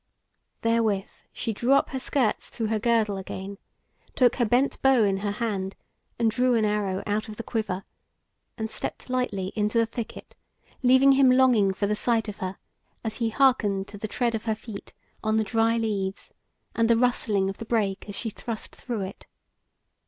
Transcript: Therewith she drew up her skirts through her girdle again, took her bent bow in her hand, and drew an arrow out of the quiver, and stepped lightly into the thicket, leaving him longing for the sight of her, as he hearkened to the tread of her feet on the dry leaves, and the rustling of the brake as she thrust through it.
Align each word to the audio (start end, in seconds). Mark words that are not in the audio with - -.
Therewith 0.63 1.11
she 1.31 1.53
drew 1.53 1.73
up 1.73 1.91
her 1.91 1.99
skirts 1.99 2.49
through 2.49 2.65
her 2.69 2.79
girdle 2.79 3.17
again, 3.17 3.59
took 4.15 4.37
her 4.37 4.45
bent 4.45 4.81
bow 4.81 5.03
in 5.03 5.17
her 5.17 5.33
hand, 5.33 5.75
and 6.17 6.31
drew 6.31 6.55
an 6.55 6.65
arrow 6.65 7.03
out 7.05 7.29
of 7.29 7.35
the 7.35 7.43
quiver, 7.43 7.83
and 8.57 8.67
stepped 8.71 9.11
lightly 9.11 9.53
into 9.55 9.77
the 9.77 9.85
thicket, 9.85 10.35
leaving 10.81 11.11
him 11.11 11.29
longing 11.29 11.71
for 11.71 11.85
the 11.85 11.93
sight 11.95 12.27
of 12.27 12.37
her, 12.37 12.57
as 13.03 13.17
he 13.17 13.29
hearkened 13.29 13.87
to 13.89 13.97
the 13.99 14.07
tread 14.07 14.33
of 14.33 14.45
her 14.45 14.55
feet 14.55 14.91
on 15.23 15.37
the 15.37 15.43
dry 15.43 15.77
leaves, 15.77 16.33
and 16.73 16.89
the 16.89 16.97
rustling 16.97 17.47
of 17.47 17.59
the 17.59 17.63
brake 17.65 18.09
as 18.09 18.15
she 18.15 18.31
thrust 18.31 18.75
through 18.75 19.01
it. 19.01 19.27